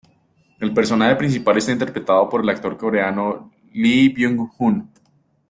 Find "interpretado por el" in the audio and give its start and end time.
1.73-2.49